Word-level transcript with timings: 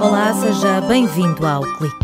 Olá, 0.00 0.32
seja 0.32 0.80
bem-vindo 0.88 1.46
ao 1.46 1.62
Clique. 1.76 1.96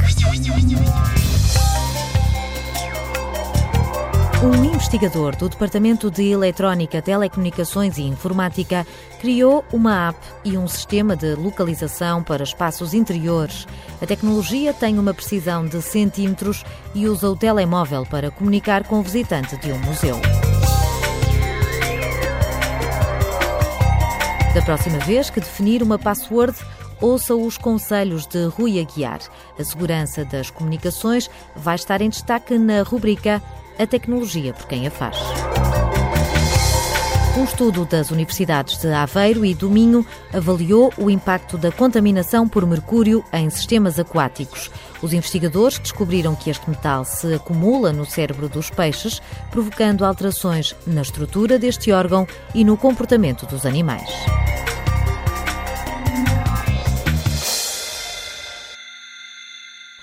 Um 4.44 4.64
investigador 4.66 5.34
do 5.36 5.48
Departamento 5.48 6.10
de 6.10 6.28
Eletrónica, 6.28 7.00
Telecomunicações 7.00 7.96
e 7.96 8.02
Informática 8.02 8.86
criou 9.22 9.64
uma 9.72 10.08
app 10.08 10.18
e 10.44 10.58
um 10.58 10.68
sistema 10.68 11.16
de 11.16 11.34
localização 11.34 12.22
para 12.22 12.42
espaços 12.42 12.92
interiores. 12.92 13.66
A 14.02 14.06
tecnologia 14.06 14.74
tem 14.74 14.98
uma 14.98 15.14
precisão 15.14 15.64
de 15.64 15.80
centímetros 15.80 16.62
e 16.94 17.08
usa 17.08 17.30
o 17.30 17.36
telemóvel 17.36 18.04
para 18.04 18.30
comunicar 18.30 18.84
com 18.84 18.98
o 19.00 19.02
visitante 19.02 19.56
de 19.56 19.72
um 19.72 19.78
museu. 19.78 20.20
Da 24.54 24.60
próxima 24.62 24.98
vez 24.98 25.30
que 25.30 25.38
definir 25.38 25.80
uma 25.80 25.96
password, 25.96 26.58
ouça 27.00 27.36
os 27.36 27.56
conselhos 27.56 28.26
de 28.26 28.46
Rui 28.46 28.80
Aguiar. 28.80 29.20
A 29.56 29.62
segurança 29.62 30.24
das 30.24 30.50
comunicações 30.50 31.30
vai 31.54 31.76
estar 31.76 32.00
em 32.00 32.08
destaque 32.08 32.58
na 32.58 32.82
rubrica 32.82 33.40
A 33.78 33.86
Tecnologia 33.86 34.52
por 34.52 34.66
quem 34.66 34.88
a 34.88 34.90
faz. 34.90 35.16
Um 37.38 37.44
estudo 37.44 37.84
das 37.84 38.10
universidades 38.10 38.78
de 38.78 38.88
Aveiro 38.88 39.44
e 39.44 39.54
do 39.54 39.70
Minho 39.70 40.04
avaliou 40.32 40.92
o 40.98 41.08
impacto 41.08 41.56
da 41.56 41.70
contaminação 41.70 42.48
por 42.48 42.66
mercúrio 42.66 43.24
em 43.32 43.48
sistemas 43.48 44.00
aquáticos. 44.00 44.68
Os 45.02 45.12
investigadores 45.12 45.78
descobriram 45.78 46.34
que 46.34 46.50
este 46.50 46.68
metal 46.68 47.04
se 47.04 47.32
acumula 47.34 47.92
no 47.92 48.04
cérebro 48.04 48.48
dos 48.48 48.68
peixes, 48.70 49.20
provocando 49.50 50.04
alterações 50.04 50.76
na 50.86 51.02
estrutura 51.02 51.58
deste 51.58 51.90
órgão 51.90 52.26
e 52.54 52.64
no 52.64 52.76
comportamento 52.76 53.46
dos 53.46 53.64
animais. 53.64 54.10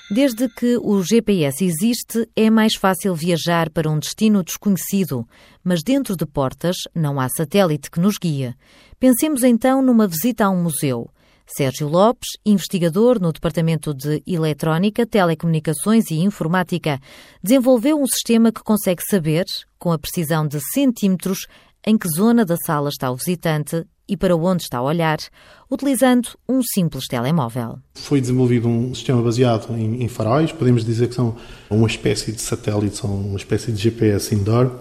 Desde 0.09 0.47
que 0.47 0.77
o 0.77 1.03
GPS 1.03 1.63
existe, 1.63 2.27
é 2.33 2.49
mais 2.49 2.75
fácil 2.75 3.13
viajar 3.13 3.69
para 3.69 3.89
um 3.89 3.99
destino 3.99 4.41
desconhecido, 4.41 5.27
mas 5.61 5.83
dentro 5.83 6.15
de 6.15 6.25
portas 6.25 6.77
não 6.95 7.19
há 7.19 7.27
satélite 7.27 7.91
que 7.91 7.99
nos 7.99 8.17
guia. 8.17 8.55
Pensemos 8.99 9.43
então 9.43 9.81
numa 9.81 10.07
visita 10.07 10.45
a 10.45 10.49
um 10.49 10.63
museu. 10.63 11.07
Sérgio 11.47 11.87
Lopes, 11.87 12.31
investigador 12.45 13.21
no 13.21 13.31
Departamento 13.31 13.93
de 13.93 14.21
Eletrónica, 14.27 15.05
Telecomunicações 15.05 16.11
e 16.11 16.15
Informática, 16.15 16.99
desenvolveu 17.41 17.97
um 17.97 18.05
sistema 18.05 18.51
que 18.51 18.61
consegue 18.61 19.01
saber, 19.09 19.45
com 19.79 19.91
a 19.91 19.97
precisão 19.97 20.45
de 20.45 20.59
centímetros, 20.73 21.47
em 21.85 21.97
que 21.97 22.09
zona 22.09 22.43
da 22.43 22.57
sala 22.57 22.89
está 22.89 23.09
o 23.09 23.15
visitante 23.15 23.85
e 24.09 24.17
para 24.17 24.35
onde 24.35 24.63
está 24.63 24.79
a 24.79 24.83
olhar, 24.83 25.17
utilizando 25.71 26.29
um 26.47 26.61
simples 26.61 27.07
telemóvel. 27.07 27.79
Foi 27.95 28.19
desenvolvido 28.19 28.67
um 28.67 28.93
sistema 28.93 29.21
baseado 29.21 29.73
em, 29.73 30.03
em 30.03 30.07
faróis, 30.07 30.51
podemos 30.51 30.83
dizer 30.83 31.07
que 31.07 31.15
são 31.15 31.35
uma 31.69 31.87
espécie 31.87 32.31
de 32.31 32.41
satélites 32.41 33.01
ou 33.03 33.09
uma 33.09 33.37
espécie 33.37 33.71
de 33.71 33.81
GPS 33.81 34.35
indoor, 34.35 34.71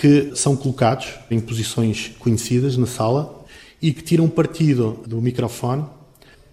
que 0.00 0.32
são 0.34 0.54
colocados 0.54 1.14
em 1.30 1.40
posições 1.40 2.12
conhecidas 2.18 2.76
na 2.76 2.86
sala 2.86 3.44
e 3.80 3.92
que 3.92 4.02
tiram 4.02 4.28
partido 4.28 4.98
do 5.06 5.20
microfone 5.20 5.84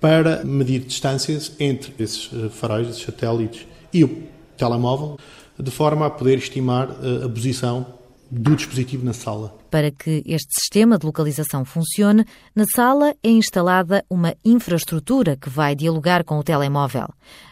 para 0.02 0.44
medir 0.44 0.80
distâncias 0.80 1.54
entre 1.60 1.94
esses 2.00 2.30
eh, 2.34 2.50
faróis, 2.50 2.90
esses 2.90 3.04
satélites 3.04 3.68
e 3.94 4.04
o 4.04 4.24
telemóvel, 4.58 5.18
de 5.58 5.70
forma 5.70 6.08
a 6.08 6.10
poder 6.10 6.40
estimar 6.40 6.90
eh, 6.90 7.26
a 7.26 7.30
posição 7.30 7.86
do 8.32 8.56
dispositivo 8.56 9.06
na 9.06 9.14
sala. 9.14 9.54
Para 9.70 9.92
que 9.92 10.24
este 10.26 10.50
sistema 10.60 10.98
de 10.98 11.06
localização 11.06 11.64
funcione, 11.64 12.26
na 12.56 12.66
sala 12.66 13.14
é 13.22 13.30
instalada 13.30 14.04
uma 14.10 14.34
infraestrutura 14.44 15.38
que 15.38 15.50
vai 15.50 15.76
dialogar 15.76 16.24
com 16.24 16.40
o 16.40 16.44
telemóvel. 16.44 17.08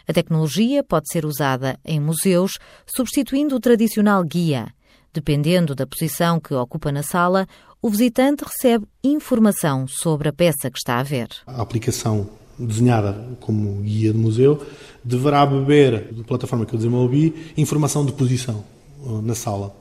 A 0.08 0.12
tecnologia 0.12 0.82
pode 0.82 1.08
ser 1.12 1.24
usada 1.24 1.78
em 1.84 2.00
museus, 2.00 2.58
substituindo 2.84 3.54
o 3.54 3.60
tradicional 3.60 4.24
guia. 4.24 4.74
Dependendo 5.12 5.74
da 5.74 5.86
posição 5.86 6.40
que 6.40 6.54
ocupa 6.54 6.90
na 6.90 7.02
sala, 7.02 7.46
o 7.82 7.88
visitante 7.90 8.44
recebe 8.44 8.86
informação 9.04 9.86
sobre 9.86 10.28
a 10.28 10.32
peça 10.32 10.70
que 10.70 10.78
está 10.78 10.98
a 10.98 11.02
ver. 11.02 11.28
A 11.46 11.62
aplicação 11.62 12.39
desenhada 12.66 13.36
como 13.40 13.82
guia 13.82 14.12
de 14.12 14.18
museu 14.18 14.62
deverá 15.02 15.44
beber, 15.46 16.12
da 16.12 16.24
plataforma 16.24 16.66
que 16.66 16.74
eu 16.74 16.78
desenvolvi, 16.78 17.52
informação 17.56 18.04
de 18.04 18.12
posição 18.12 18.64
uh, 19.02 19.22
na 19.22 19.34
sala 19.34 19.74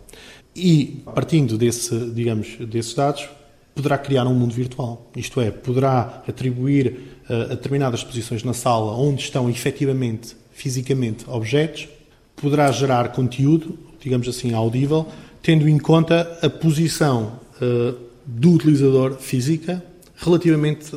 e, 0.55 1.01
partindo 1.13 1.57
desse, 1.57 1.97
digamos, 2.11 2.57
desses 2.67 2.93
dados, 2.93 3.27
poderá 3.75 3.97
criar 3.97 4.25
um 4.25 4.33
mundo 4.33 4.53
virtual. 4.53 5.09
Isto 5.15 5.39
é, 5.39 5.51
poderá 5.51 6.23
atribuir 6.27 7.19
a 7.29 7.53
determinadas 7.53 8.03
posições 8.03 8.43
na 8.43 8.53
sala 8.53 8.93
onde 8.97 9.21
estão 9.21 9.49
efetivamente, 9.49 10.35
fisicamente, 10.51 11.23
objetos, 11.27 11.87
poderá 12.35 12.71
gerar 12.71 13.11
conteúdo, 13.11 13.77
digamos 14.01 14.27
assim, 14.27 14.53
audível, 14.53 15.07
tendo 15.41 15.69
em 15.69 15.77
conta 15.77 16.39
a 16.41 16.49
posição 16.49 17.39
uh, 17.61 17.95
do 18.25 18.51
utilizador 18.51 19.17
física 19.17 19.83
relativamente 20.17 20.95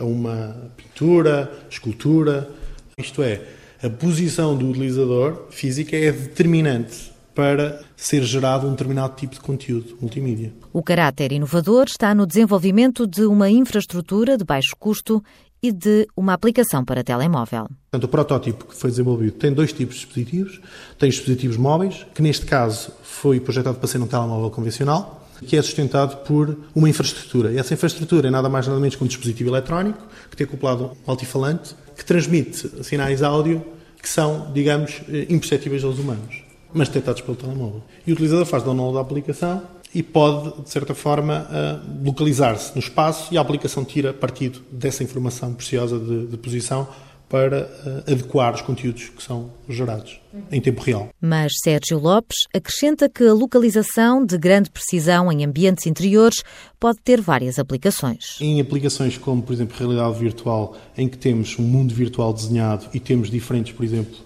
a 0.00 0.04
uma 0.04 0.72
pintura, 0.76 1.50
escultura. 1.70 2.50
Isto 2.98 3.22
é, 3.22 3.42
a 3.82 3.88
posição 3.88 4.56
do 4.56 4.68
utilizador 4.68 5.46
física 5.50 5.96
é 5.96 6.10
determinante 6.10 7.12
para 7.34 7.80
ser 7.96 8.22
gerado 8.22 8.66
um 8.66 8.72
determinado 8.72 9.14
tipo 9.16 9.34
de 9.34 9.40
conteúdo 9.40 9.96
multimídia. 10.00 10.52
O 10.72 10.82
caráter 10.82 11.32
inovador 11.32 11.84
está 11.86 12.14
no 12.14 12.26
desenvolvimento 12.26 13.06
de 13.06 13.22
uma 13.22 13.48
infraestrutura 13.48 14.36
de 14.36 14.44
baixo 14.44 14.74
custo 14.78 15.22
e 15.62 15.70
de 15.70 16.06
uma 16.16 16.32
aplicação 16.32 16.84
para 16.84 17.04
telemóvel. 17.04 17.68
Portanto, 17.90 18.04
o 18.04 18.08
protótipo 18.08 18.64
que 18.66 18.74
foi 18.74 18.90
desenvolvido 18.90 19.32
tem 19.32 19.52
dois 19.52 19.72
tipos 19.72 19.96
de 19.96 20.02
dispositivos. 20.02 20.60
Tem 20.98 21.08
os 21.08 21.16
dispositivos 21.16 21.56
móveis, 21.56 22.06
que 22.14 22.22
neste 22.22 22.46
caso 22.46 22.92
foi 23.02 23.38
projetado 23.40 23.76
para 23.78 23.86
ser 23.86 23.98
um 23.98 24.06
telemóvel 24.06 24.50
convencional, 24.50 25.19
que 25.46 25.56
é 25.56 25.62
sustentado 25.62 26.18
por 26.24 26.56
uma 26.74 26.88
infraestrutura. 26.88 27.52
E 27.52 27.58
essa 27.58 27.74
infraestrutura 27.74 28.28
é 28.28 28.30
nada 28.30 28.48
mais 28.48 28.66
nada 28.66 28.78
menos 28.78 28.96
que 28.96 29.04
um 29.04 29.06
dispositivo 29.06 29.50
eletrónico 29.50 30.06
que 30.30 30.36
tem 30.36 30.46
acoplado 30.46 30.96
um 31.06 31.10
altifalante 31.10 31.74
que 31.96 32.04
transmite 32.04 32.84
sinais 32.84 33.22
áudio 33.22 33.64
que 34.00 34.08
são, 34.08 34.50
digamos, 34.52 35.02
eh, 35.10 35.26
imperceptíveis 35.28 35.84
aos 35.84 35.98
humanos 35.98 36.50
mas 36.72 36.88
detectados 36.88 37.20
pelo 37.22 37.36
telemóvel. 37.36 37.82
E 38.06 38.10
o 38.10 38.14
utilizador 38.14 38.46
faz 38.46 38.62
download 38.62 38.94
da 38.94 39.00
aplicação 39.00 39.62
e 39.94 40.02
pode, 40.02 40.62
de 40.62 40.70
certa 40.70 40.94
forma, 40.94 41.46
uh, 41.50 42.04
localizar-se 42.04 42.72
no 42.74 42.78
espaço 42.78 43.32
e 43.34 43.38
a 43.38 43.40
aplicação 43.40 43.84
tira 43.84 44.12
partido 44.12 44.60
dessa 44.70 45.02
informação 45.02 45.52
preciosa 45.52 45.98
de, 45.98 46.26
de 46.26 46.36
posição 46.36 46.86
para 47.30 47.62
uh, 47.62 48.12
adequar 48.12 48.52
os 48.52 48.60
conteúdos 48.60 49.08
que 49.08 49.22
são 49.22 49.52
gerados 49.68 50.20
em 50.50 50.60
tempo 50.60 50.82
real. 50.82 51.08
Mas 51.20 51.52
Sérgio 51.62 51.96
Lopes 51.96 52.38
acrescenta 52.52 53.08
que 53.08 53.22
a 53.22 53.32
localização 53.32 54.26
de 54.26 54.36
grande 54.36 54.68
precisão 54.68 55.30
em 55.30 55.44
ambientes 55.44 55.86
interiores 55.86 56.42
pode 56.78 56.98
ter 57.04 57.20
várias 57.20 57.60
aplicações. 57.60 58.36
Em 58.40 58.60
aplicações 58.60 59.16
como, 59.16 59.40
por 59.42 59.52
exemplo, 59.52 59.78
realidade 59.78 60.18
virtual, 60.18 60.76
em 60.98 61.08
que 61.08 61.16
temos 61.16 61.56
um 61.56 61.62
mundo 61.62 61.94
virtual 61.94 62.32
desenhado 62.32 62.86
e 62.92 62.98
temos 62.98 63.30
diferentes, 63.30 63.72
por 63.72 63.84
exemplo, 63.84 64.16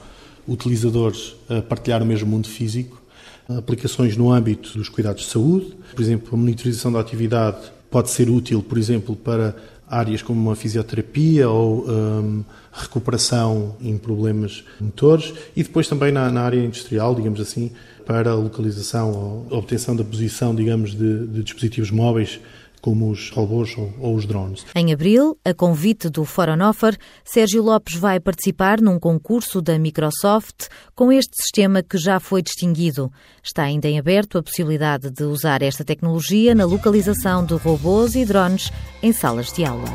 utilizadores 0.48 1.34
a 1.46 1.60
partilhar 1.60 2.02
o 2.02 2.06
mesmo 2.06 2.26
mundo 2.26 2.48
físico, 2.48 3.02
aplicações 3.46 4.16
no 4.16 4.32
âmbito 4.32 4.78
dos 4.78 4.88
cuidados 4.88 5.24
de 5.24 5.28
saúde, 5.28 5.76
por 5.94 6.00
exemplo, 6.00 6.30
a 6.32 6.36
monitorização 6.38 6.90
da 6.90 7.00
atividade 7.00 7.70
pode 7.90 8.10
ser 8.10 8.30
útil, 8.30 8.62
por 8.62 8.78
exemplo, 8.78 9.14
para 9.14 9.54
áreas 9.88 10.22
como 10.22 10.50
a 10.50 10.56
fisioterapia 10.56 11.48
ou 11.48 11.88
um, 11.88 12.44
recuperação 12.72 13.76
em 13.80 13.96
problemas 13.96 14.64
motores 14.80 15.32
e 15.54 15.62
depois 15.62 15.88
também 15.88 16.10
na, 16.10 16.30
na, 16.30 16.42
área 16.42 16.58
industrial, 16.58 17.14
digamos 17.14 17.40
assim, 17.40 17.70
para 18.06 18.30
a 18.30 18.34
localização 18.34 19.46
ou 19.50 19.58
obtenção 19.58 19.94
da 19.94 20.04
posição, 20.04 20.54
digamos, 20.54 20.92
de, 20.94 21.26
de 21.26 21.42
dispositivos 21.42 21.90
móveis 21.90 22.40
como 22.84 23.08
os 23.08 23.30
robôs 23.30 23.74
ou, 23.78 23.90
ou, 23.98 24.14
os 24.14 24.26
drones. 24.26 24.66
Em 24.74 24.92
abril, 24.92 25.38
a 25.42 25.54
convite 25.54 26.10
do 26.10 26.22
Foreign 26.26 26.62
Offer, 26.62 26.94
Sérgio 27.24 27.62
Lopes 27.62 27.94
vai 27.94 28.20
participar 28.20 28.78
num 28.78 28.98
concurso 28.98 29.62
da 29.62 29.78
Microsoft 29.78 30.66
com 30.94 31.10
este 31.10 31.34
sistema 31.34 31.82
que 31.82 31.96
já 31.96 32.20
foi 32.20 32.42
distinguido. 32.42 33.10
Está 33.42 33.62
ainda 33.62 33.88
em 33.88 33.98
aberto 33.98 34.36
a 34.36 34.42
possibilidade 34.42 35.10
de 35.10 35.24
usar 35.24 35.62
esta 35.62 35.82
tecnologia 35.82 36.54
na 36.54 36.66
localização 36.66 37.42
de 37.46 37.54
robôs 37.54 38.14
e 38.16 38.26
drones 38.26 38.70
em 39.02 39.14
salas 39.14 39.50
de 39.50 39.64
aula. 39.64 39.88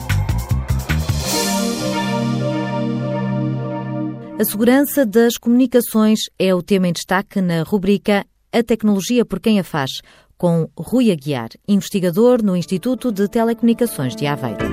A 4.39 4.43
segurança 4.43 5.05
das 5.05 5.37
comunicações 5.37 6.21
é 6.39 6.55
o 6.55 6.63
tema 6.63 6.87
em 6.87 6.93
destaque 6.93 7.39
na 7.39 7.61
rubrica 7.61 8.25
A 8.51 8.63
Tecnologia 8.63 9.23
por 9.23 9.39
Quem 9.39 9.59
a 9.59 9.63
Faz, 9.63 9.91
com 10.39 10.69
Rui 10.77 11.11
Aguiar, 11.11 11.49
investigador 11.67 12.41
no 12.41 12.55
Instituto 12.55 13.11
de 13.11 13.27
Telecomunicações 13.27 14.15
de 14.15 14.25
Aveiro. 14.25 14.69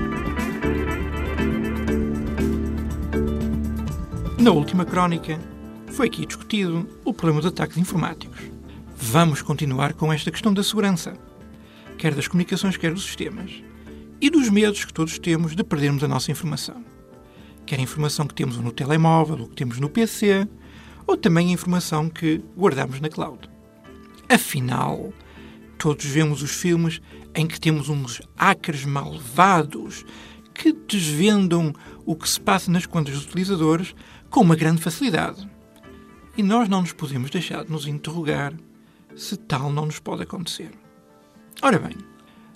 Na 4.39 4.53
última 4.53 4.85
crónica, 4.85 5.41
foi 5.89 6.07
aqui 6.07 6.25
discutido 6.25 6.89
o 7.05 7.13
problema 7.13 7.41
de 7.41 7.49
ataques 7.49 7.79
informáticos. 7.79 8.39
Vamos 8.97 9.43
continuar 9.43 9.93
com 9.95 10.13
esta 10.13 10.31
questão 10.31 10.55
da 10.55 10.63
segurança, 10.63 11.15
quer 11.99 12.15
das 12.15 12.29
comunicações, 12.29 12.77
quer 12.77 12.95
dos 12.95 13.05
sistemas. 13.05 13.51
e 14.19 14.31
dos 14.31 14.49
medos 14.49 14.85
que 14.85 14.95
todos 14.95 15.19
temos 15.19 15.55
de 15.55 15.63
perdermos 15.63 16.03
a 16.03 16.09
nossa 16.09 16.31
informação. 16.31 16.83
Quer 17.67 17.81
a 17.81 17.83
informação 17.83 18.27
que 18.27 18.35
temos 18.35 18.57
no 18.57 18.73
telemóvel, 18.73 19.41
ou 19.41 19.49
que 19.49 19.57
temos 19.57 19.79
no 19.79 19.91
PC, 19.91 20.49
ou 21.07 21.19
também 21.19 21.49
a 21.49 21.53
informação 21.53 22.09
que 22.09 22.41
guardamos 22.57 22.99
na 22.99 23.11
cloud. 23.11 23.51
Afinal, 24.27 25.13
todos 25.87 26.05
vemos 26.05 26.43
os 26.43 26.51
filmes 26.51 27.01
em 27.33 27.47
que 27.47 27.61
temos 27.61 27.89
uns 27.89 28.21
hackers 28.35 28.85
malvados 28.85 30.05
que 30.53 30.73
desvendam 30.73 31.73
o 32.05 32.17
que 32.17 32.29
se 32.29 32.41
passa 32.41 32.73
nas 32.73 32.87
contas 32.87 33.15
dos 33.15 33.27
utilizadores 33.27 33.95
com 34.29 34.41
uma 34.41 34.57
grande 34.57 34.83
facilidade. 34.83 35.49
E 36.37 36.43
nós 36.43 36.69
não 36.69 36.81
nos 36.81 36.93
podemos 36.93 37.31
deixar 37.31 37.65
de 37.65 37.71
nos 37.71 37.87
interrogar 37.87 38.53
se 39.15 39.37
tal 39.37 39.71
não 39.71 39.87
nos 39.87 40.01
pode 40.01 40.25
acontecer. 40.25 40.73
Ora 41.63 41.79
bem, 41.79 41.95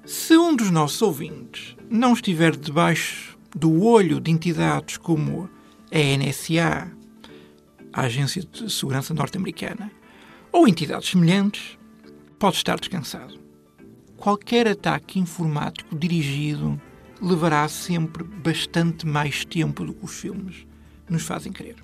se 0.05 0.37
um 0.37 0.57
dos 0.57 0.73
nossos 0.73 1.01
ouvintes 1.01 1.77
não 1.89 2.15
estiver 2.15 2.57
debaixo 2.57 3.39
do 3.55 3.85
olho 3.85 4.21
de 4.21 4.33
entidades 4.33 4.97
como 4.97 5.49
a 5.93 5.99
NSA, 6.19 6.91
a 7.93 8.01
Agência 8.01 8.43
de 8.43 8.73
Segurança 8.73 9.15
Norte-Americana, 9.15 9.89
ou 10.51 10.67
entidades 10.67 11.11
semelhantes, 11.11 11.79
pode 12.41 12.57
estar 12.57 12.81
descansado. 12.81 13.39
Qualquer 14.17 14.67
ataque 14.67 15.21
informático 15.21 15.95
dirigido 15.95 16.81
levará 17.21 17.69
sempre 17.69 18.25
bastante 18.25 19.07
mais 19.07 19.45
tempo 19.45 19.85
do 19.85 19.93
que 19.93 20.07
os 20.07 20.19
filmes 20.19 20.67
nos 21.09 21.23
fazem 21.23 21.53
crer. 21.53 21.77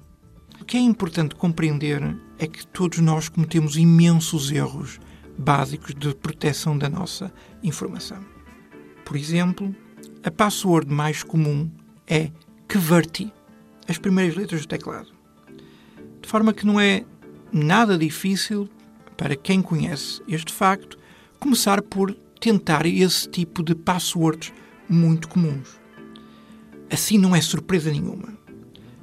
O 0.58 0.64
que 0.64 0.78
é 0.78 0.80
importante 0.80 1.34
compreender 1.34 2.00
é 2.38 2.46
que 2.46 2.66
todos 2.66 3.00
nós 3.00 3.28
cometemos 3.28 3.76
imensos 3.76 4.50
erros 4.50 4.98
básicos 5.36 5.94
de 5.94 6.14
proteção 6.14 6.78
da 6.78 6.88
nossa 6.88 7.30
informação. 7.62 8.24
Por 9.04 9.14
exemplo, 9.14 9.76
a 10.24 10.30
password 10.30 10.90
mais 10.90 11.22
comum 11.22 11.70
é 12.06 12.30
QWERTY, 12.66 13.30
as 13.86 13.98
primeiras 13.98 14.34
letras 14.34 14.62
do 14.62 14.68
teclado. 14.68 15.12
De 16.22 16.26
forma 16.26 16.54
que 16.54 16.64
não 16.64 16.80
é 16.80 17.04
nada 17.52 17.98
difícil 17.98 18.70
para 19.16 19.36
quem 19.36 19.62
conhece 19.62 20.22
este 20.28 20.52
facto 20.52 20.98
começar 21.38 21.82
por 21.82 22.12
tentar 22.40 22.86
esse 22.86 23.28
tipo 23.28 23.62
de 23.62 23.74
passwords 23.74 24.52
muito 24.88 25.28
comuns. 25.28 25.80
Assim 26.90 27.18
não 27.18 27.34
é 27.34 27.40
surpresa 27.40 27.90
nenhuma 27.90 28.36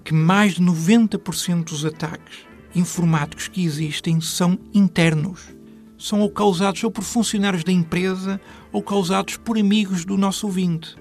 que 0.04 0.13
mais 0.13 0.56
de 0.56 0.62
90% 0.62 1.63
dos 1.63 1.86
ataques 1.86 2.39
informáticos 2.75 3.48
que 3.48 3.63
existem 3.63 4.19
são 4.19 4.60
internos. 4.74 5.56
São 5.98 6.19
ou 6.19 6.30
causados 6.30 6.83
ou 6.83 6.92
por 6.92 7.04
funcionários 7.04 7.63
da 7.63 7.71
empresa 7.71 8.42
ou 8.71 8.83
causados 8.83 9.38
por 9.38 9.57
amigos 9.57 10.04
do 10.04 10.18
nosso 10.18 10.48
ouvinte. 10.48 10.98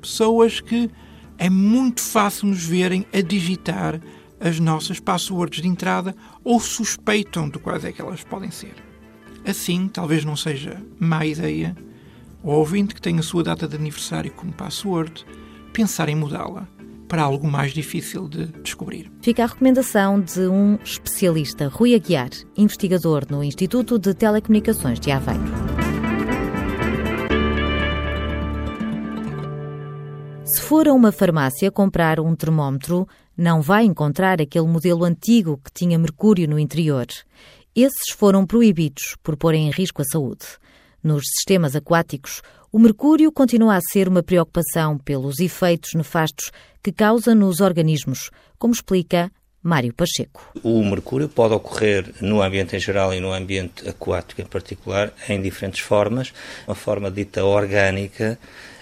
Pessoas 0.00 0.60
que 0.60 0.88
é 1.36 1.50
muito 1.50 2.00
fácil 2.00 2.48
nos 2.48 2.64
verem 2.64 3.04
a 3.12 3.20
digitar 3.20 4.00
as 4.40 4.58
nossas 4.58 4.98
passwords 4.98 5.60
de 5.60 5.68
entrada 5.68 6.16
ou 6.42 6.58
suspeitam 6.58 7.48
de 7.48 7.58
quais 7.58 7.84
é 7.84 7.92
que 7.92 8.00
elas 8.00 8.24
podem 8.24 8.50
ser. 8.50 8.74
Assim, 9.46 9.88
talvez 9.88 10.24
não 10.24 10.34
seja 10.34 10.82
má 10.98 11.24
ideia 11.24 11.76
o 12.42 12.50
ouvinte 12.50 12.94
que 12.94 13.02
tem 13.02 13.18
a 13.18 13.22
sua 13.22 13.42
data 13.42 13.68
de 13.68 13.76
aniversário 13.76 14.32
como 14.32 14.52
password 14.52 15.26
pensar 15.72 16.08
em 16.08 16.16
mudá-la 16.16 16.66
para 17.06 17.22
algo 17.22 17.46
mais 17.46 17.72
difícil 17.72 18.28
de 18.28 18.46
descobrir. 18.62 19.10
Fica 19.20 19.42
a 19.42 19.46
recomendação 19.46 20.20
de 20.20 20.46
um 20.46 20.78
especialista, 20.84 21.68
Rui 21.68 21.94
Aguiar, 21.94 22.30
investigador 22.56 23.26
no 23.28 23.42
Instituto 23.42 23.98
de 23.98 24.14
Telecomunicações 24.14 25.00
de 25.00 25.10
Aveiro. 25.10 25.42
Se 30.44 30.60
for 30.60 30.88
a 30.88 30.92
uma 30.92 31.10
farmácia 31.10 31.70
comprar 31.70 32.20
um 32.20 32.34
termómetro, 32.34 33.06
não 33.40 33.62
vai 33.62 33.84
encontrar 33.84 34.38
aquele 34.38 34.66
modelo 34.66 35.02
antigo 35.02 35.58
que 35.64 35.72
tinha 35.72 35.98
mercúrio 35.98 36.46
no 36.46 36.58
interior. 36.58 37.06
Esses 37.74 38.14
foram 38.14 38.44
proibidos 38.44 39.16
por 39.22 39.34
porem 39.34 39.66
em 39.66 39.70
risco 39.70 40.02
a 40.02 40.04
saúde. 40.04 40.44
Nos 41.02 41.22
sistemas 41.24 41.74
aquáticos, 41.74 42.42
o 42.70 42.78
mercúrio 42.78 43.32
continua 43.32 43.76
a 43.76 43.80
ser 43.80 44.08
uma 44.08 44.22
preocupação 44.22 44.98
pelos 44.98 45.40
efeitos 45.40 45.94
nefastos 45.94 46.52
que 46.82 46.92
causa 46.92 47.34
nos 47.34 47.60
organismos, 47.60 48.30
como 48.58 48.74
explica 48.74 49.32
Mário 49.62 49.94
Pacheco. 49.94 50.52
O 50.62 50.84
mercúrio 50.84 51.26
pode 51.26 51.54
ocorrer 51.54 52.12
no 52.20 52.42
ambiente 52.42 52.76
em 52.76 52.78
geral 52.78 53.14
e 53.14 53.20
no 53.20 53.32
ambiente 53.32 53.88
aquático 53.88 54.42
em 54.42 54.46
particular 54.46 55.14
em 55.30 55.40
diferentes 55.40 55.80
formas. 55.80 56.32
Uma 56.68 56.74
forma 56.74 57.10
dita 57.10 57.42
orgânica, 57.42 58.38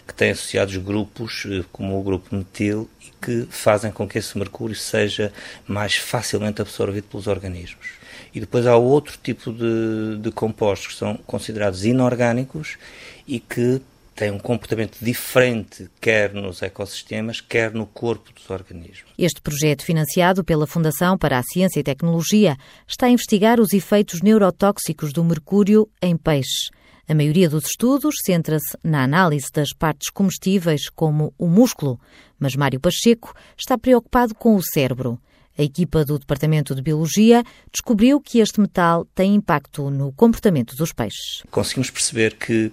que 0.09 0.15
tem 0.15 0.31
associados 0.31 0.75
grupos, 0.79 1.47
eh, 1.47 1.63
como 1.71 2.01
o 2.01 2.03
grupo 2.03 2.35
metil, 2.35 2.89
e 2.99 3.13
que 3.25 3.47
fazem 3.51 3.93
com 3.93 4.09
que 4.09 4.19
esse 4.19 4.39
mercúrio 4.39 4.75
seja 4.75 5.31
mais 5.67 5.97
facilmente 5.97 6.63
absorvido 6.63 7.05
pelos 7.05 7.27
organismos. 7.27 7.91
E 8.35 8.41
depois 8.41 8.67
há 8.67 8.75
outro 8.77 9.19
tipo 9.23 9.53
de, 9.53 10.17
de 10.19 10.31
compostos 10.33 10.89
que 10.89 10.99
são 10.99 11.15
considerados 11.27 11.85
inorgânicos 11.85 12.79
e 13.27 13.39
que 13.39 13.83
têm 14.17 14.31
um 14.33 14.39
comportamento 14.39 14.99
diferente, 15.01 15.89
quer 16.01 16.33
nos 16.33 16.63
ecossistemas, 16.63 17.41
quer 17.41 17.73
no 17.73 17.87
corpo 17.87 18.33
dos 18.33 18.51
organismos. 18.51 19.13
Este 19.17 19.41
projeto, 19.41 19.85
financiado 19.85 20.43
pela 20.43 20.67
Fundação 20.67 21.17
para 21.17 21.39
a 21.39 21.43
Ciência 21.43 21.79
e 21.79 21.85
Tecnologia, 21.85 22.57
está 22.87 23.07
a 23.07 23.11
investigar 23.11 23.61
os 23.61 23.73
efeitos 23.73 24.23
neurotóxicos 24.23 25.13
do 25.13 25.23
mercúrio 25.23 25.89
em 26.03 26.17
peixes. 26.17 26.71
A 27.11 27.15
maioria 27.15 27.49
dos 27.49 27.65
estudos 27.65 28.17
centra-se 28.23 28.77
na 28.85 29.03
análise 29.03 29.47
das 29.51 29.71
partes 29.73 30.11
comestíveis, 30.11 30.91
como 30.91 31.33
o 31.39 31.47
músculo, 31.47 31.99
mas 32.39 32.55
Mário 32.55 32.79
Pacheco 32.79 33.35
está 33.57 33.79
preocupado 33.79 34.35
com 34.35 34.55
o 34.55 34.63
cérebro. 34.63 35.19
A 35.57 35.63
equipa 35.63 36.05
do 36.05 36.19
Departamento 36.19 36.75
de 36.75 36.83
Biologia 36.83 37.43
descobriu 37.73 38.21
que 38.21 38.41
este 38.41 38.61
metal 38.61 39.07
tem 39.15 39.35
impacto 39.35 39.89
no 39.89 40.13
comportamento 40.13 40.77
dos 40.77 40.93
peixes. 40.93 41.43
Conseguimos 41.51 41.91
perceber 41.91 42.35
que 42.35 42.71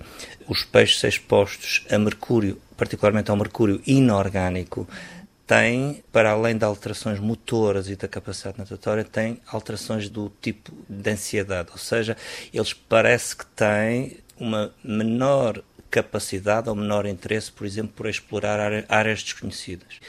os 0.49 0.65
peixes 0.65 1.01
expostos 1.05 1.85
a 1.89 1.97
mercúrio, 1.97 2.59
particularmente 2.75 3.31
ao 3.31 3.37
mercúrio 3.37 3.81
inorgânico, 3.87 4.85
têm, 5.47 6.03
para 6.11 6.31
além 6.31 6.57
de 6.57 6.65
alterações 6.65 7.19
motoras 7.19 7.87
e 7.87 7.95
da 7.95 8.07
capacidade 8.09 8.57
natatória, 8.57 9.05
têm 9.05 9.39
alterações 9.47 10.09
do 10.09 10.29
tipo 10.41 10.73
de 10.89 11.09
ansiedade, 11.09 11.69
ou 11.71 11.77
seja, 11.77 12.17
eles 12.53 12.73
parece 12.73 13.37
que 13.37 13.45
têm 13.45 14.24
uma 14.39 14.71
menor 14.83 15.63
capacidade 15.89 16.69
ou 16.69 16.75
menor 16.75 17.05
interesse, 17.05 17.51
por 17.51 17.65
exemplo, 17.65 17.93
por 17.95 18.07
explorar 18.07 18.85
áreas 18.89 19.23
desconhecidas. 19.23 19.99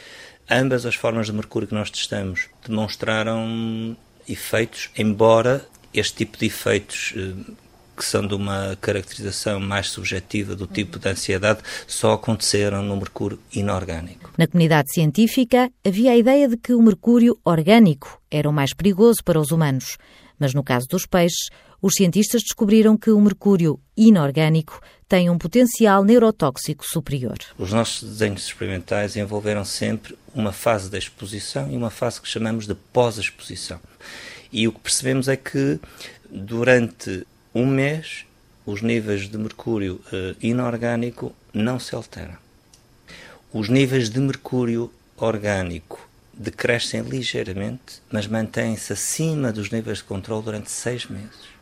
Ambas 0.50 0.86
as 0.86 0.94
formas 0.94 1.27
de 1.27 1.32
mercúrio 1.32 1.69
que 1.69 1.74
nós 1.74 1.91
testamos 1.91 2.48
demonstraram 2.67 3.96
efeitos, 4.29 4.91
embora 4.96 5.67
este 5.93 6.19
tipo 6.19 6.39
de 6.39 6.46
efeitos 6.46 7.15
eh, 7.17 7.53
que 7.96 8.05
são 8.05 8.27
de 8.27 8.34
uma 8.34 8.77
caracterização 8.81 9.58
mais 9.58 9.89
subjetiva 9.89 10.55
do 10.55 10.67
tipo 10.67 10.98
de 10.98 11.08
ansiedade, 11.08 11.60
só 11.86 12.12
aconteceram 12.12 12.82
no 12.82 12.96
mercúrio 12.96 13.39
inorgânico. 13.53 14.31
Na 14.36 14.46
comunidade 14.46 14.93
científica, 14.93 15.70
havia 15.84 16.12
a 16.12 16.17
ideia 16.17 16.46
de 16.46 16.56
que 16.58 16.74
o 16.74 16.82
mercúrio 16.82 17.39
orgânico 17.43 18.20
era 18.31 18.48
o 18.48 18.53
mais 18.53 18.74
perigoso 18.74 19.24
para 19.24 19.41
os 19.41 19.50
humanos. 19.50 19.96
Mas 20.39 20.53
no 20.53 20.62
caso 20.62 20.86
dos 20.91 21.06
peixes, 21.06 21.48
os 21.80 21.94
cientistas 21.94 22.42
descobriram 22.42 22.96
que 22.96 23.10
o 23.10 23.20
mercúrio 23.20 23.80
inorgânico 23.96 24.80
tem 25.08 25.30
um 25.30 25.38
potencial 25.38 26.02
neurotóxico 26.04 26.84
superior. 26.84 27.38
Os 27.58 27.72
nossos 27.72 28.08
desenhos 28.08 28.44
experimentais 28.44 29.16
envolveram 29.16 29.64
sempre 29.64 30.16
uma 30.34 30.52
fase 30.52 30.90
da 30.90 30.98
exposição 30.98 31.70
e 31.70 31.76
uma 31.76 31.90
fase 31.90 32.20
que 32.20 32.28
chamamos 32.28 32.66
de 32.66 32.74
pós-exposição. 32.74 33.80
E 34.52 34.66
o 34.66 34.72
que 34.72 34.80
percebemos 34.80 35.28
é 35.28 35.36
que 35.36 35.78
durante 36.30 37.26
um 37.54 37.66
mês 37.66 38.24
os 38.64 38.82
níveis 38.82 39.28
de 39.28 39.38
mercúrio 39.38 40.00
uh, 40.12 40.36
inorgânico 40.42 41.34
não 41.54 41.78
se 41.78 41.94
alteram. 41.94 42.36
Os 43.52 43.68
níveis 43.68 44.10
de 44.10 44.18
mercúrio 44.18 44.92
orgânico 45.16 46.06
decrescem 46.34 47.00
ligeiramente, 47.00 48.02
mas 48.10 48.26
mantêm-se 48.26 48.92
acima 48.92 49.52
dos 49.52 49.70
níveis 49.70 49.98
de 49.98 50.04
controle 50.04 50.44
durante 50.44 50.70
seis 50.70 51.06
meses. 51.06 51.56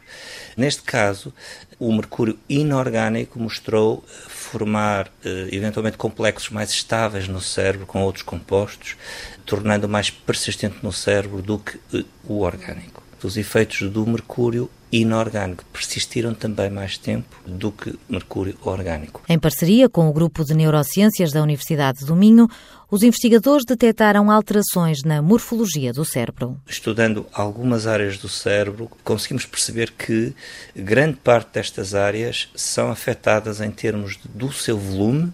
Neste 0.56 0.82
caso, 0.82 1.32
o 1.78 1.92
mercúrio 1.92 2.38
inorgânico 2.48 3.38
mostrou 3.38 4.04
eh, 4.06 4.12
formar 4.28 5.10
eh, 5.24 5.48
eventualmente 5.50 5.96
complexos 5.96 6.50
mais 6.50 6.70
estáveis 6.70 7.28
no 7.28 7.40
cérebro 7.40 7.86
com 7.86 8.02
outros 8.02 8.22
compostos, 8.22 8.96
tornando 9.44 9.88
mais 9.88 10.10
persistente 10.10 10.76
no 10.82 10.92
cérebro 10.92 11.42
do 11.42 11.58
que 11.58 11.78
eh, 11.92 12.04
o 12.24 12.40
orgânico. 12.40 13.02
Os 13.22 13.38
efeitos 13.38 13.90
do 13.90 14.06
mercúrio 14.06 14.70
inorgânico 14.92 15.64
persistiram 15.72 16.34
também 16.34 16.70
mais 16.70 16.98
tempo 16.98 17.36
do 17.46 17.72
que 17.72 17.98
mercúrio 18.08 18.56
orgânico. 18.62 19.22
Em 19.28 19.38
parceria 19.38 19.88
com 19.88 20.08
o 20.08 20.12
Grupo 20.12 20.44
de 20.44 20.54
Neurociências 20.54 21.32
da 21.32 21.42
Universidade 21.42 22.04
do 22.04 22.14
Minho, 22.14 22.48
os 22.90 23.02
investigadores 23.02 23.64
detectaram 23.64 24.30
alterações 24.30 25.02
na 25.02 25.20
morfologia 25.22 25.92
do 25.92 26.04
cérebro. 26.04 26.60
Estudando 26.66 27.26
algumas 27.32 27.86
áreas 27.86 28.18
do 28.18 28.28
cérebro, 28.28 28.90
conseguimos 29.02 29.46
perceber 29.46 29.90
que 29.92 30.34
grande 30.74 31.16
parte 31.16 31.54
destas 31.54 31.94
áreas 31.94 32.48
são 32.54 32.90
afetadas 32.90 33.60
em 33.60 33.70
termos 33.70 34.18
do 34.24 34.52
seu 34.52 34.78
volume 34.78 35.32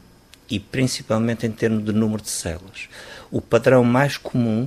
e 0.49 0.59
principalmente 0.59 1.47
em 1.47 1.51
termos 1.51 1.85
de 1.85 1.93
número 1.93 2.23
de 2.23 2.31
células. 2.31 2.89
O 3.31 3.41
padrão 3.41 3.85
mais 3.85 4.17
comum 4.17 4.65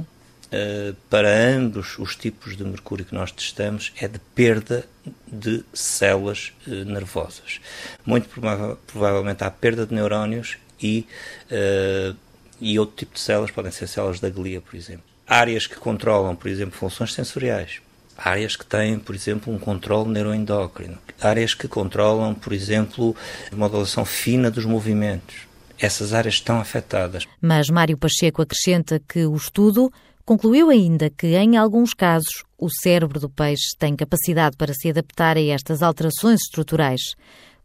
uh, 0.53 0.95
para 1.09 1.29
ambos 1.29 1.97
os 1.99 2.15
tipos 2.15 2.55
de 2.55 2.63
mercúrio 2.63 3.05
que 3.05 3.13
nós 3.13 3.31
testamos 3.31 3.91
é 3.99 4.07
de 4.07 4.19
perda 4.33 4.85
de 5.27 5.63
células 5.73 6.53
uh, 6.65 6.71
nervosas. 6.85 7.59
Muito 8.05 8.29
prova 8.29 8.77
provavelmente 8.87 9.43
há 9.43 9.51
perda 9.51 9.85
de 9.85 9.93
neurónios 9.93 10.57
e, 10.81 11.05
uh, 11.51 12.15
e 12.59 12.79
outro 12.79 12.95
tipo 12.95 13.13
de 13.13 13.19
células, 13.19 13.51
podem 13.51 13.71
ser 13.71 13.87
células 13.87 14.19
da 14.19 14.29
glia, 14.29 14.61
por 14.61 14.75
exemplo. 14.75 15.03
Áreas 15.27 15.67
que 15.67 15.75
controlam, 15.75 16.35
por 16.35 16.49
exemplo, 16.49 16.77
funções 16.77 17.13
sensoriais, 17.13 17.81
áreas 18.17 18.55
que 18.55 18.65
têm, 18.65 18.99
por 18.99 19.15
exemplo, 19.15 19.53
um 19.53 19.57
controle 19.57 20.09
neuroendócrino, 20.09 20.97
áreas 21.21 21.53
que 21.53 21.67
controlam, 21.67 22.33
por 22.33 22.53
exemplo, 22.53 23.15
a 23.51 23.55
modulação 23.55 24.05
fina 24.05 24.51
dos 24.51 24.65
movimentos. 24.65 25.35
Essas 25.79 26.13
áreas 26.13 26.35
estão 26.35 26.59
afetadas. 26.59 27.25
Mas 27.41 27.69
Mário 27.69 27.97
Pacheco 27.97 28.41
acrescenta 28.41 29.01
que 29.07 29.25
o 29.25 29.35
estudo 29.35 29.91
concluiu 30.25 30.69
ainda 30.69 31.09
que, 31.09 31.27
em 31.35 31.57
alguns 31.57 31.93
casos, 31.93 32.43
o 32.57 32.69
cérebro 32.69 33.19
do 33.19 33.29
peixe 33.29 33.75
tem 33.77 33.95
capacidade 33.95 34.55
para 34.55 34.73
se 34.73 34.89
adaptar 34.89 35.35
a 35.35 35.41
estas 35.41 35.81
alterações 35.81 36.41
estruturais. 36.41 37.01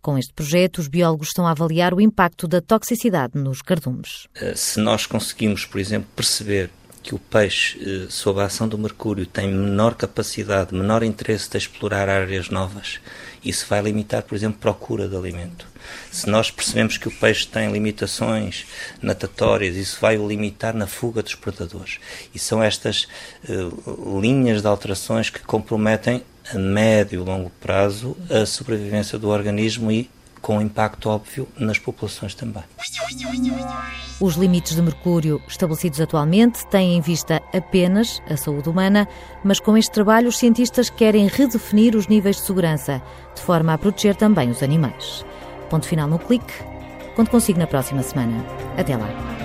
Com 0.00 0.16
este 0.16 0.32
projeto, 0.32 0.78
os 0.78 0.88
biólogos 0.88 1.28
estão 1.28 1.46
a 1.46 1.50
avaliar 1.50 1.92
o 1.92 2.00
impacto 2.00 2.46
da 2.46 2.60
toxicidade 2.60 3.36
nos 3.36 3.60
cardumes. 3.62 4.28
Eh, 4.34 4.54
se 4.54 4.80
nós 4.80 5.06
conseguimos, 5.06 5.64
por 5.64 5.80
exemplo, 5.80 6.08
perceber 6.14 6.70
que 7.02 7.14
o 7.14 7.18
peixe, 7.18 7.78
eh, 7.80 8.06
sob 8.10 8.40
a 8.40 8.44
ação 8.44 8.68
do 8.68 8.78
mercúrio, 8.78 9.26
tem 9.26 9.48
menor 9.48 9.94
capacidade, 9.94 10.74
menor 10.74 11.02
interesse 11.02 11.50
de 11.50 11.58
explorar 11.58 12.08
áreas 12.08 12.48
novas, 12.48 13.00
isso 13.44 13.66
vai 13.68 13.80
limitar, 13.80 14.22
por 14.22 14.34
exemplo, 14.34 14.58
procura 14.58 15.08
de 15.08 15.16
alimento. 15.16 15.66
Se 16.10 16.28
nós 16.28 16.50
percebemos 16.50 16.98
que 16.98 17.08
o 17.08 17.10
peixe 17.10 17.46
tem 17.46 17.72
limitações 17.72 18.66
natatórias, 19.00 19.76
isso 19.76 19.98
vai 20.00 20.18
o 20.18 20.28
limitar 20.28 20.74
na 20.74 20.86
fuga 20.86 21.22
dos 21.22 21.34
predadores. 21.34 21.98
E 22.34 22.38
são 22.38 22.62
estas 22.62 23.08
uh, 23.48 24.20
linhas 24.20 24.60
de 24.60 24.68
alterações 24.68 25.30
que 25.30 25.40
comprometem 25.40 26.22
a 26.54 26.58
médio 26.58 27.22
e 27.22 27.24
longo 27.24 27.50
prazo 27.60 28.16
a 28.30 28.46
sobrevivência 28.46 29.18
do 29.18 29.28
organismo 29.28 29.90
e 29.90 30.10
com 30.40 30.60
impacto 30.62 31.08
óbvio 31.08 31.48
nas 31.58 31.78
populações 31.78 32.34
também. 32.34 32.62
Os 34.20 34.34
limites 34.34 34.74
de 34.74 34.82
mercúrio 34.82 35.40
estabelecidos 35.46 36.00
atualmente 36.00 36.66
têm 36.66 36.96
em 36.96 37.00
vista 37.00 37.42
apenas 37.52 38.22
a 38.28 38.36
saúde 38.36 38.68
humana, 38.68 39.06
mas 39.44 39.60
com 39.60 39.76
este 39.76 39.92
trabalho 39.92 40.28
os 40.28 40.38
cientistas 40.38 40.90
querem 40.90 41.26
redefinir 41.26 41.94
os 41.94 42.06
níveis 42.06 42.36
de 42.36 42.42
segurança, 42.42 43.02
de 43.34 43.40
forma 43.42 43.72
a 43.72 43.78
proteger 43.78 44.16
também 44.16 44.50
os 44.50 44.62
animais. 44.62 45.24
Ponto 45.68 45.86
final 45.86 46.08
no 46.08 46.18
clique. 46.18 46.52
Conto 47.14 47.30
consigo 47.30 47.58
na 47.58 47.66
próxima 47.66 48.02
semana. 48.02 48.44
Até 48.76 48.96
lá. 48.96 49.37